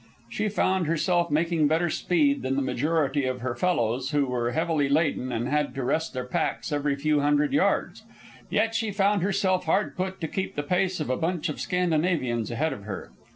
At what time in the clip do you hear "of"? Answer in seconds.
3.27-3.41, 10.99-11.11, 11.49-11.59, 12.73-12.85